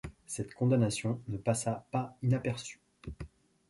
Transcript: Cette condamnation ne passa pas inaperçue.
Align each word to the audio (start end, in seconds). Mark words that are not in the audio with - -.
Cette 0.25 0.55
condamnation 0.55 1.21
ne 1.27 1.37
passa 1.37 1.85
pas 1.91 2.17
inaperçue. 2.23 2.81